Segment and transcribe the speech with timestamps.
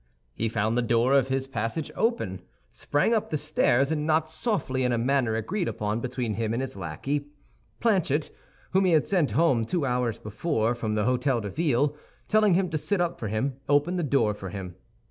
[0.33, 4.83] He found the door of his passage open, sprang up the stairs and knocked softly
[4.83, 7.27] in a manner agreed upon between him and his lackey.
[7.79, 8.31] Planchet*,
[8.71, 11.95] whom he had sent home two hours before from the Hôtel de Ville,
[12.27, 14.73] telling him to sit up for him, opened the door for him.